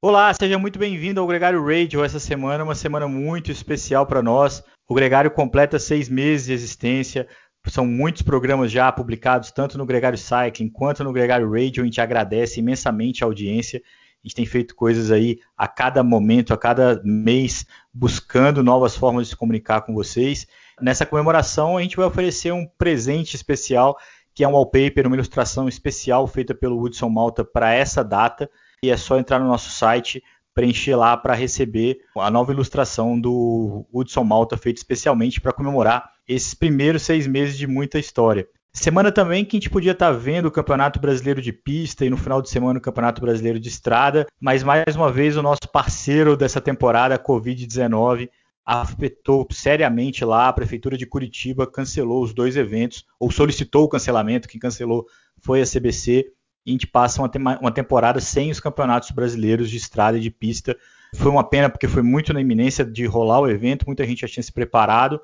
[0.00, 2.04] Olá, seja muito bem-vindo ao Gregário Radio.
[2.04, 4.62] Essa semana é uma semana muito especial para nós.
[4.86, 7.26] O Gregário completa seis meses de existência.
[7.66, 11.82] São muitos programas já publicados, tanto no Gregário Cycling quanto no Gregário Radio.
[11.82, 13.82] A gente agradece imensamente a audiência.
[14.24, 19.24] A gente tem feito coisas aí a cada momento, a cada mês, buscando novas formas
[19.24, 20.46] de se comunicar com vocês.
[20.80, 23.98] Nessa comemoração, a gente vai oferecer um presente especial,
[24.32, 28.48] que é um wallpaper, uma ilustração especial feita pelo Hudson Malta para essa data
[28.82, 30.22] e é só entrar no nosso site,
[30.54, 36.54] preencher lá para receber a nova ilustração do Hudson Malta, feita especialmente para comemorar esses
[36.54, 38.46] primeiros seis meses de muita história.
[38.72, 42.10] Semana também que a gente podia estar tá vendo o Campeonato Brasileiro de Pista e
[42.10, 45.68] no final de semana o Campeonato Brasileiro de Estrada, mas mais uma vez o nosso
[45.72, 48.28] parceiro dessa temporada, a Covid-19,
[48.64, 50.48] afetou seriamente lá.
[50.48, 55.06] A Prefeitura de Curitiba cancelou os dois eventos, ou solicitou o cancelamento, quem cancelou
[55.40, 56.26] foi a CBC
[56.64, 60.30] e a gente passa uma, uma temporada sem os campeonatos brasileiros de estrada e de
[60.30, 60.76] pista.
[61.14, 64.28] Foi uma pena porque foi muito na iminência de rolar o evento, muita gente já
[64.28, 65.20] tinha se preparado,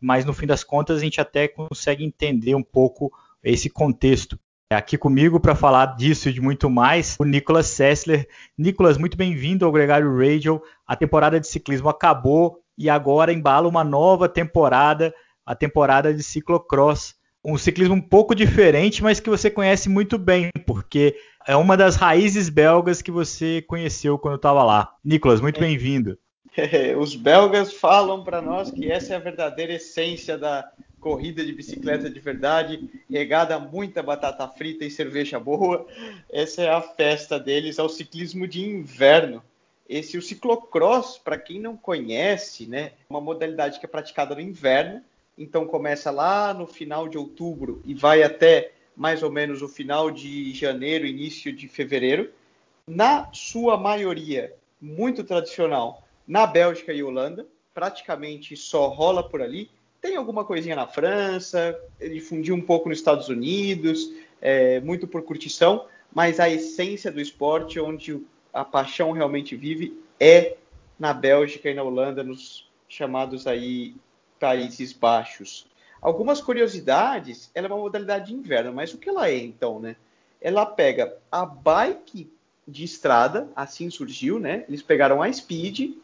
[0.00, 3.12] mas no fim das contas a gente até consegue entender um pouco
[3.42, 4.38] esse contexto.
[4.70, 8.28] Aqui comigo para falar disso e de muito mais, o Nicolas Sessler.
[8.56, 10.62] Nicolas, muito bem-vindo ao Gregário Radio.
[10.86, 17.17] A temporada de ciclismo acabou e agora embala uma nova temporada, a temporada de ciclocross
[17.44, 21.96] um ciclismo um pouco diferente, mas que você conhece muito bem, porque é uma das
[21.96, 24.94] raízes belgas que você conheceu quando estava lá.
[25.04, 25.60] Nicolas, muito é.
[25.60, 26.18] bem-vindo.
[26.98, 32.10] Os belgas falam para nós que essa é a verdadeira essência da corrida de bicicleta
[32.10, 35.86] de verdade, regada muita batata frita e cerveja boa.
[36.30, 39.42] Essa é a festa deles, é o ciclismo de inverno.
[39.88, 44.40] Esse o ciclocross, para quem não conhece, né, é uma modalidade que é praticada no
[44.40, 45.02] inverno
[45.38, 50.10] então começa lá no final de outubro e vai até mais ou menos o final
[50.10, 52.30] de janeiro, início de fevereiro.
[52.84, 59.70] Na sua maioria, muito tradicional, na Bélgica e Holanda, praticamente só rola por ali.
[60.00, 65.86] Tem alguma coisinha na França, difundiu um pouco nos Estados Unidos, é, muito por curtição,
[66.12, 68.20] mas a essência do esporte, onde
[68.52, 70.56] a paixão realmente vive, é
[70.98, 73.94] na Bélgica e na Holanda, nos chamados aí
[74.38, 75.66] Países Baixos.
[76.00, 79.96] Algumas curiosidades, ela é uma modalidade de inverno, mas o que ela é então, né?
[80.40, 82.30] Ela pega a bike
[82.66, 84.64] de estrada, assim surgiu, né?
[84.68, 85.96] Eles pegaram a Speed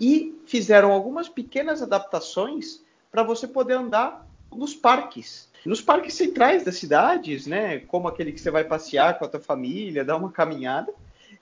[0.00, 5.48] e fizeram algumas pequenas adaptações para você poder andar nos parques.
[5.64, 7.78] Nos parques centrais das cidades, né?
[7.80, 10.92] Como aquele que você vai passear com a tua família, dar uma caminhada.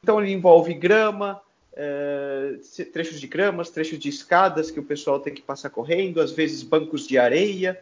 [0.03, 1.41] Então ele envolve grama,
[1.77, 2.59] é,
[2.93, 6.63] trechos de gramas, trechos de escadas que o pessoal tem que passar correndo, às vezes
[6.63, 7.79] bancos de areia,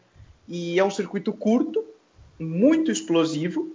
[0.49, 1.85] e é um circuito curto,
[2.39, 3.73] muito explosivo,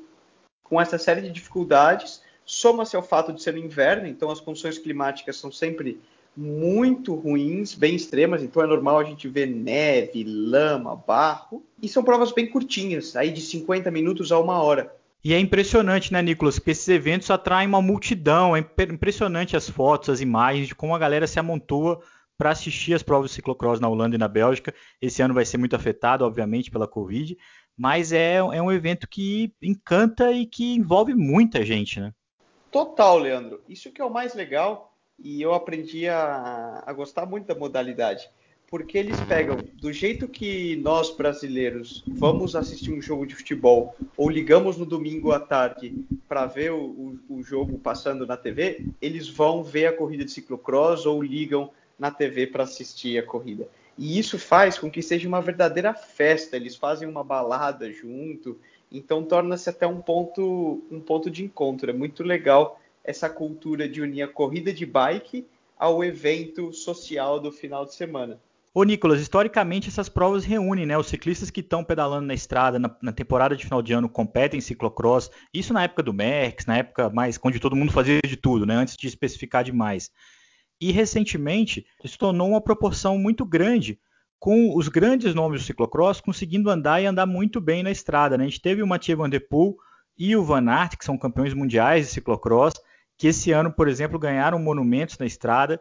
[0.62, 2.22] com essa série de dificuldades.
[2.46, 6.00] Soma-se ao fato de ser no inverno, então as condições climáticas são sempre
[6.36, 12.04] muito ruins, bem extremas, então é normal a gente ver neve, lama, barro, e são
[12.04, 14.94] provas bem curtinhas, aí de 50 minutos a uma hora.
[15.24, 18.56] E é impressionante, né, Nicolas, que esses eventos atraem uma multidão.
[18.56, 22.02] É impressionante as fotos, as imagens de como a galera se amontoa
[22.38, 24.74] para assistir as provas de ciclocross na Holanda e na Bélgica.
[25.02, 27.38] Esse ano vai ser muito afetado, obviamente, pela Covid,
[27.78, 32.14] mas é, é um evento que encanta e que envolve muita gente, né?
[32.72, 33.62] Total, Leandro.
[33.68, 38.30] Isso que é o mais legal e eu aprendi a, a gostar muito da modalidade
[38.70, 44.30] porque eles pegam do jeito que nós brasileiros vamos assistir um jogo de futebol ou
[44.30, 45.96] ligamos no domingo à tarde
[46.28, 50.32] para ver o, o, o, jogo passando na TV, eles vão ver a corrida de
[50.32, 53.68] ciclocross ou ligam na TV para assistir a corrida.
[53.98, 56.56] E isso faz com que seja uma verdadeira festa.
[56.56, 58.58] Eles fazem uma balada junto,
[58.92, 61.90] então torna-se até um ponto um ponto de encontro.
[61.90, 65.46] É muito legal essa cultura de unir a corrida de bike
[65.78, 68.40] ao evento social do final de semana.
[68.74, 70.98] Ô Nicolas, historicamente essas provas reúnem, né?
[70.98, 74.60] Os ciclistas que estão pedalando na estrada na, na, temporada de final de ano competem
[74.60, 75.32] em ciclocross.
[75.52, 78.76] Isso na época do Merckx, na época mais onde todo mundo fazia de tudo, né?
[78.76, 80.12] Antes de especificar demais.
[80.80, 84.00] E recentemente se tornou uma proporção muito grande,
[84.40, 88.38] com os grandes nomes do ciclocross conseguindo andar e andar muito bem na estrada.
[88.38, 88.46] Né?
[88.46, 89.76] A gente teve o Mathieu Van Der Poel
[90.18, 92.76] e o Van Aert, que são campeões mundiais de ciclocross,
[93.18, 95.80] que esse ano, por exemplo, ganharam monumentos na estrada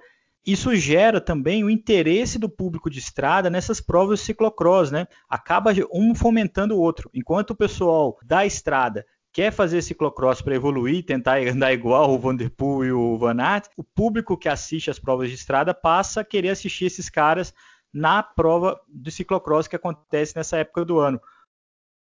[0.50, 5.06] isso gera também o interesse do público de estrada nessas provas de ciclocross, né?
[5.28, 7.10] Acaba um fomentando o outro.
[7.12, 12.82] Enquanto o pessoal da estrada quer fazer ciclocross para evoluir, tentar andar igual o Vanderpool
[12.82, 16.48] e o Van Aert, o público que assiste as provas de estrada passa a querer
[16.48, 17.52] assistir esses caras
[17.92, 21.20] na prova de ciclocross que acontece nessa época do ano.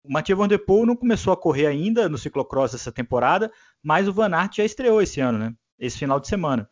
[0.05, 3.51] O Mathieu Van Der Poel não começou a correr ainda no ciclocross essa temporada,
[3.83, 5.53] mas o Van Aert já estreou esse ano, né?
[5.81, 6.71] Esse final de semana.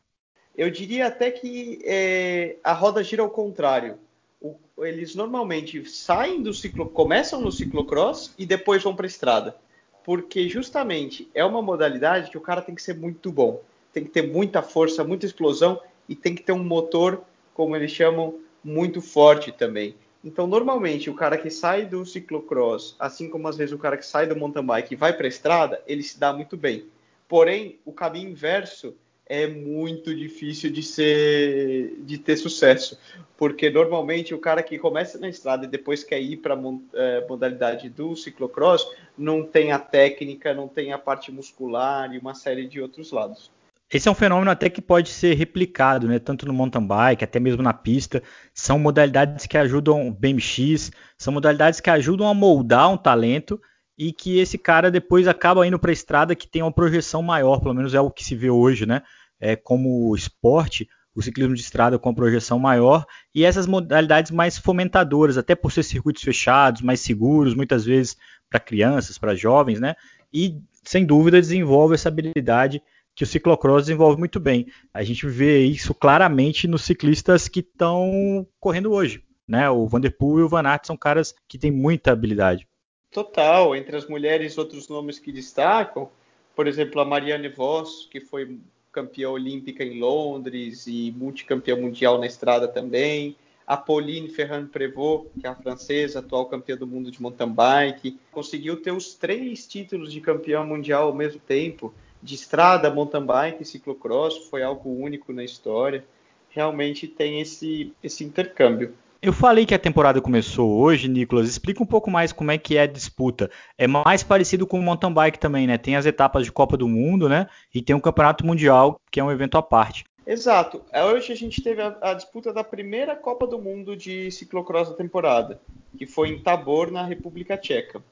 [0.56, 3.98] Eu diria até que é, a roda gira ao contrário.
[4.40, 9.56] O, eles normalmente saem do ciclo, começam no ciclocross e depois vão para a estrada,
[10.04, 13.60] porque justamente é uma modalidade que o cara tem que ser muito bom,
[13.92, 17.22] tem que ter muita força, muita explosão e tem que ter um motor,
[17.52, 19.96] como eles chamam, muito forte também.
[20.22, 24.06] Então, normalmente, o cara que sai do ciclocross, assim como às vezes o cara que
[24.06, 26.86] sai do mountain bike e vai para a estrada, ele se dá muito bem.
[27.28, 28.94] Porém, o caminho inverso
[29.26, 32.98] é muito difícil de ser de ter sucesso,
[33.36, 36.58] porque normalmente o cara que começa na estrada e depois quer ir para a
[36.94, 38.86] é, modalidade do ciclocross
[39.16, 43.50] não tem a técnica, não tem a parte muscular e uma série de outros lados.
[43.92, 46.18] Esse é um fenômeno até que pode ser replicado, né?
[46.18, 48.22] Tanto no mountain bike, até mesmo na pista.
[48.52, 53.60] São modalidades que ajudam BMX, são modalidades que ajudam a moldar um talento
[53.96, 57.60] e que esse cara depois acaba indo para a estrada que tem uma projeção maior,
[57.60, 59.02] pelo menos é o que se vê hoje, né?
[59.40, 63.04] É, como esporte, o ciclismo de estrada com projeção maior
[63.34, 68.16] e essas modalidades mais fomentadoras, até por ser circuitos fechados, mais seguros, muitas vezes
[68.50, 69.94] para crianças, para jovens, né?
[70.32, 72.82] E sem dúvida desenvolve essa habilidade
[73.14, 74.66] que o ciclocross desenvolve muito bem.
[74.92, 79.22] A gente vê isso claramente nos ciclistas que estão correndo hoje.
[79.46, 79.70] Né?
[79.70, 82.66] O Vanderpool e o Van Aert são caras que têm muita habilidade.
[83.14, 83.76] Total.
[83.76, 86.10] Entre as mulheres, outros nomes que destacam,
[86.56, 88.58] por exemplo, a Marianne Vos, que foi
[88.90, 93.36] campeã olímpica em Londres e multicampeã mundial na estrada também.
[93.64, 98.82] A Pauline Ferrand-Prévot, que é a francesa, atual campeã do mundo de mountain bike, conseguiu
[98.82, 103.66] ter os três títulos de campeã mundial ao mesmo tempo, de estrada, mountain bike e
[103.66, 106.04] ciclocross, foi algo único na história.
[106.50, 108.92] Realmente tem esse, esse intercâmbio.
[109.24, 111.48] Eu falei que a temporada começou hoje, Nicolas.
[111.48, 113.50] Explica um pouco mais como é que é a disputa.
[113.78, 115.78] É mais parecido com o mountain bike também, né?
[115.78, 117.46] Tem as etapas de Copa do Mundo, né?
[117.74, 120.04] E tem o Campeonato Mundial, que é um evento à parte.
[120.26, 120.82] Exato.
[120.92, 124.90] É, hoje a gente teve a, a disputa da primeira Copa do Mundo de ciclocross
[124.90, 125.58] da temporada,
[125.96, 128.02] que foi em Tabor, na República Tcheca.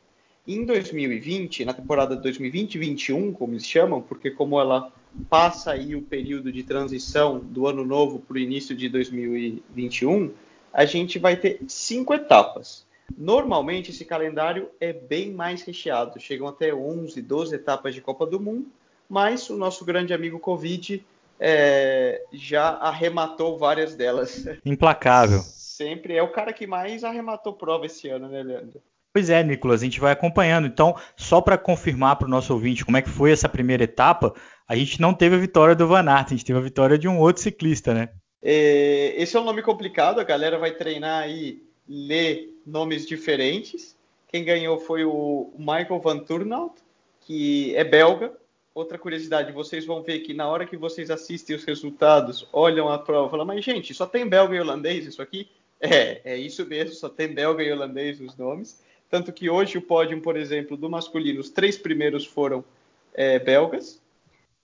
[0.49, 4.91] Em 2020, na temporada 2020-21, como eles chamam, porque como ela
[5.29, 10.33] passa aí o período de transição do ano novo para o início de 2021,
[10.73, 12.87] a gente vai ter cinco etapas.
[13.17, 18.41] Normalmente esse calendário é bem mais recheado, chegam até 11, 12 etapas de Copa do
[18.41, 18.67] Mundo,
[19.09, 21.05] mas o nosso grande amigo Covid
[21.39, 24.47] é, já arrematou várias delas.
[24.65, 25.41] Implacável.
[25.41, 28.81] Sempre é o cara que mais arrematou prova esse ano, né, Leandro?
[29.13, 30.67] Pois é, Nicolas, a gente vai acompanhando.
[30.67, 34.33] Então, só para confirmar para o nosso ouvinte como é que foi essa primeira etapa,
[34.67, 37.09] a gente não teve a vitória do Van Aert, a gente teve a vitória de
[37.09, 38.09] um outro ciclista, né?
[38.43, 43.97] É, esse é um nome complicado, a galera vai treinar aí, ler nomes diferentes.
[44.27, 46.75] Quem ganhou foi o Michael Van Turnhout,
[47.21, 48.33] que é belga.
[48.75, 52.99] Outra curiosidade, vocês vão ver que na hora que vocês assistem os resultados, olham a
[52.99, 55.49] prova, falam, mas gente, só tem belga e holandês isso aqui?
[55.79, 58.81] É, é isso mesmo, só tem belga e holandês os nomes.
[59.11, 62.65] Tanto que hoje o pódio, por exemplo, do masculino, os três primeiros foram
[63.13, 64.01] é, belgas.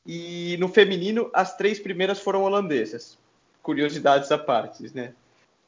[0.06, 3.18] E no feminino, as três primeiras foram holandesas
[3.68, 5.12] curiosidades à parte, né?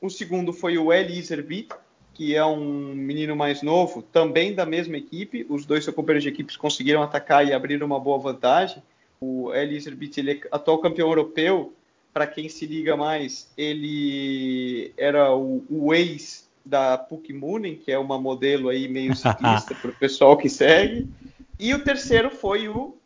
[0.00, 1.68] O segundo foi o Eliezer Beat,
[2.14, 5.44] que é um menino mais novo, também da mesma equipe.
[5.50, 8.82] Os dois companheiros de equipes conseguiram atacar e abrir uma boa vantagem.
[9.20, 11.74] O Eliezer Beat, ele é atual campeão europeu.
[12.10, 17.98] Para quem se liga mais, ele era o, o ex da Puck Moonen, que é
[17.98, 21.06] uma modelo aí meio ciclista para o pessoal que segue.
[21.58, 22.96] E o terceiro foi o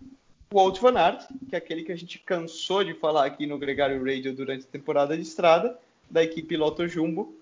[0.54, 3.58] o Walt Van Aert, que é aquele que a gente cansou de falar aqui no
[3.58, 5.76] Gregário Radio durante a temporada de estrada,
[6.08, 7.34] da equipe Lotto Jumbo,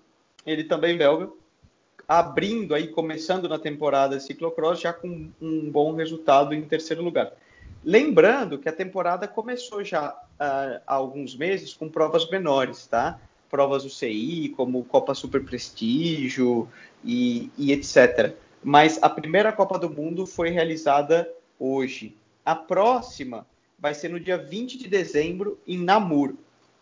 [0.43, 1.29] ele também belga,
[2.07, 7.31] abrindo aí, começando na temporada ciclocross, já com um bom resultado em terceiro lugar.
[7.85, 13.19] Lembrando que a temporada começou já uh, há alguns meses com provas menores, tá?
[13.47, 16.67] Provas UCI, como Copa Super Prestígio
[17.05, 18.33] e, e etc.
[18.63, 21.29] Mas a primeira Copa do Mundo foi realizada
[21.59, 22.15] hoje,
[22.45, 23.45] a próxima
[23.77, 26.35] vai ser no dia 20 de dezembro em Namur,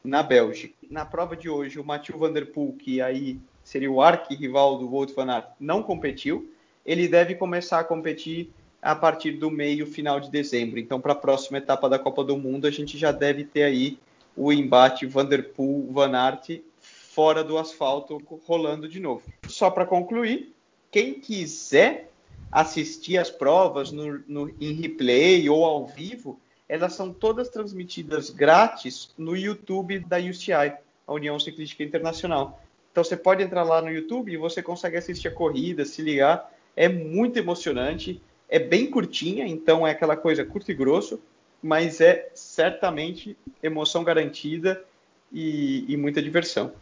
[0.03, 0.75] na Bélgica.
[0.89, 4.89] Na prova de hoje, o Mathieu Van Der Poel, que aí seria o arqui-rival do
[4.89, 6.51] Wout van Aert, não competiu.
[6.85, 8.51] Ele deve começar a competir
[8.81, 10.79] a partir do meio final de dezembro.
[10.79, 13.99] Então, para a próxima etapa da Copa do Mundo, a gente já deve ter aí
[14.35, 19.23] o embate Van Der Poel Van Aert fora do asfalto rolando de novo.
[19.47, 20.53] Só para concluir,
[20.89, 22.10] quem quiser
[22.51, 29.13] assistir as provas no, no, em replay ou ao vivo, elas são todas transmitidas grátis
[29.17, 30.73] no YouTube da UCI,
[31.07, 32.61] a União Ciclística Internacional.
[32.91, 36.51] Então você pode entrar lá no YouTube e você consegue assistir a corrida, se ligar.
[36.75, 41.21] É muito emocionante, é bem curtinha, então é aquela coisa curto e grosso.
[41.61, 44.83] mas é certamente emoção garantida
[45.31, 46.73] e, e muita diversão.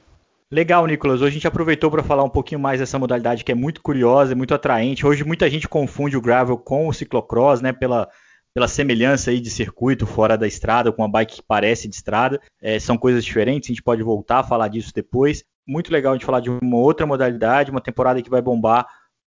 [0.52, 1.22] Legal, Nicolas.
[1.22, 4.34] Hoje a gente aproveitou para falar um pouquinho mais dessa modalidade que é muito curiosa,
[4.34, 5.06] muito atraente.
[5.06, 7.72] Hoje muita gente confunde o gravel com o ciclocross, né?
[7.72, 8.10] Pela,
[8.52, 12.42] pela semelhança aí de circuito fora da estrada, com uma bike que parece de estrada.
[12.60, 15.44] É, são coisas diferentes, a gente pode voltar a falar disso depois.
[15.68, 18.88] Muito legal a gente falar de uma outra modalidade, uma temporada que vai bombar,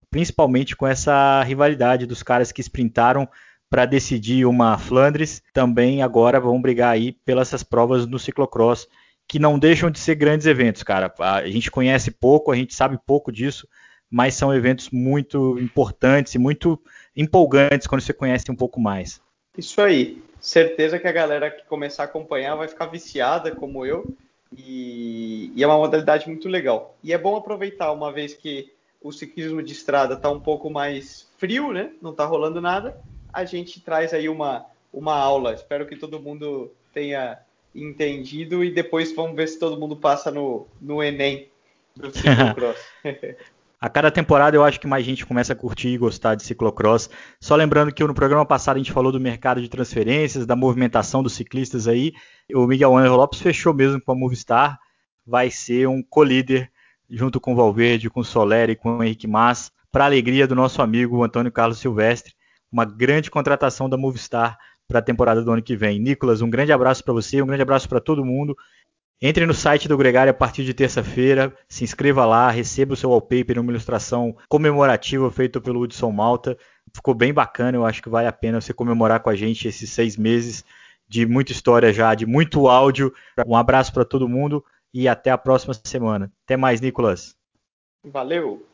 [0.09, 3.27] principalmente com essa rivalidade dos caras que sprintaram
[3.69, 8.87] para decidir uma Flandres, também agora vão brigar aí pelas provas no ciclocross
[9.31, 11.09] que não deixam de ser grandes eventos, cara.
[11.17, 13.65] A gente conhece pouco, a gente sabe pouco disso,
[14.09, 16.77] mas são eventos muito importantes e muito
[17.15, 19.21] empolgantes quando você conhece um pouco mais.
[19.57, 20.21] Isso aí.
[20.41, 24.13] Certeza que a galera que começar a acompanhar vai ficar viciada, como eu,
[24.51, 26.97] e, e é uma modalidade muito legal.
[27.01, 28.69] E é bom aproveitar, uma vez que
[29.01, 31.93] o ciclismo de estrada está um pouco mais frio, né?
[32.01, 32.99] Não está rolando nada.
[33.31, 35.53] A gente traz aí uma, uma aula.
[35.53, 37.39] Espero que todo mundo tenha
[37.73, 41.47] entendido e depois vamos ver se todo mundo passa no, no Enem
[41.95, 42.77] do ciclocross.
[43.79, 47.09] A cada temporada eu acho que mais gente começa a curtir e gostar de ciclocross.
[47.39, 51.23] Só lembrando que no programa passado a gente falou do mercado de transferências, da movimentação
[51.23, 52.13] dos ciclistas aí.
[52.53, 54.79] O Miguel Angel Lopes fechou mesmo com a Movistar.
[55.25, 56.71] Vai ser um co-líder
[57.09, 60.53] junto com o Valverde, com o Soler e com o Henrique Mas, para alegria do
[60.53, 62.33] nosso amigo Antônio Carlos Silvestre.
[62.71, 64.59] Uma grande contratação da Movistar
[64.91, 65.97] para a temporada do ano que vem.
[65.97, 68.55] Nicolas, um grande abraço para você, um grande abraço para todo mundo.
[69.21, 73.11] Entre no site do Gregário a partir de terça-feira, se inscreva lá, receba o seu
[73.11, 76.57] wallpaper, uma ilustração comemorativa feita pelo Hudson Malta.
[76.93, 79.91] Ficou bem bacana, eu acho que vale a pena você comemorar com a gente esses
[79.91, 80.65] seis meses
[81.07, 83.13] de muita história já, de muito áudio.
[83.45, 86.31] Um abraço para todo mundo e até a próxima semana.
[86.43, 87.35] Até mais, Nicolas.
[88.03, 88.70] Valeu!